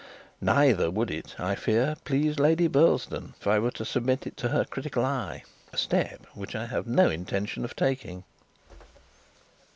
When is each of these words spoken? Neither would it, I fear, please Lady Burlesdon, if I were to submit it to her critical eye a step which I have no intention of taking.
Neither 0.41 0.89
would 0.89 1.11
it, 1.11 1.35
I 1.39 1.53
fear, 1.53 1.95
please 2.05 2.39
Lady 2.39 2.67
Burlesdon, 2.67 3.35
if 3.39 3.45
I 3.45 3.59
were 3.59 3.69
to 3.69 3.85
submit 3.85 4.25
it 4.25 4.35
to 4.37 4.47
her 4.47 4.65
critical 4.65 5.05
eye 5.05 5.43
a 5.71 5.77
step 5.77 6.25
which 6.33 6.55
I 6.55 6.65
have 6.65 6.87
no 6.87 7.11
intention 7.11 7.63
of 7.63 7.75
taking. 7.75 8.23